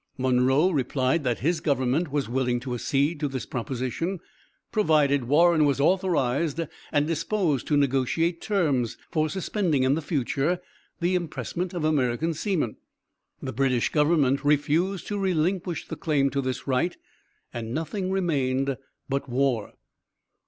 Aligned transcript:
Monroe 0.17 0.71
replied 0.71 1.23
that 1.23 1.41
his 1.41 1.59
government 1.59 2.11
was 2.11 2.27
willing 2.27 2.59
to 2.59 2.73
accede 2.73 3.19
to 3.19 3.27
this 3.27 3.45
proposition, 3.45 4.19
provided 4.71 5.25
Warren 5.25 5.63
was 5.63 5.79
authorized 5.79 6.59
and 6.91 7.05
disposed 7.05 7.67
to 7.67 7.77
negotiate 7.77 8.41
terms 8.41 8.97
for 9.11 9.29
suspending 9.29 9.83
in 9.83 9.93
the 9.93 10.01
future 10.01 10.59
the 11.01 11.13
impressment 11.13 11.71
of 11.75 11.83
American 11.83 12.33
seamen. 12.33 12.77
The 13.43 13.53
British 13.53 13.89
Government 13.89 14.43
refused 14.43 15.05
to 15.05 15.19
relinquish 15.19 15.87
the 15.87 15.95
claim 15.95 16.31
to 16.31 16.41
this 16.41 16.65
right 16.65 16.97
and 17.53 17.71
nothing 17.71 18.09
remained 18.09 18.77
but 19.07 19.29
war. 19.29 19.73